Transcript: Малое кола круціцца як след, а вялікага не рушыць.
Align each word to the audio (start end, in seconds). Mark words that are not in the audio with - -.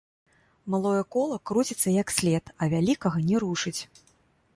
Малое 0.75 1.01
кола 1.15 1.37
круціцца 1.49 1.93
як 2.01 2.13
след, 2.17 2.43
а 2.61 2.69
вялікага 2.75 3.17
не 3.29 3.37
рушыць. 3.45 3.75